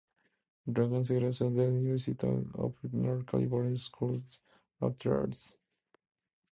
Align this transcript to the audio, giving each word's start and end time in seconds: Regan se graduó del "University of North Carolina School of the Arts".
Regan 0.65 1.05
se 1.05 1.13
graduó 1.19 1.51
del 1.51 1.73
"University 1.73 2.25
of 2.53 2.73
North 2.91 3.23
Carolina 3.29 3.77
School 3.77 4.19
of 4.79 4.97
the 4.97 5.09
Arts". 5.09 5.59